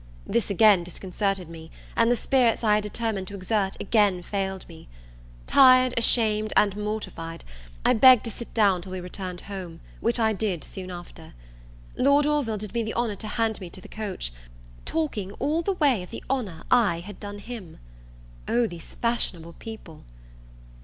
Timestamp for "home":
9.41-9.79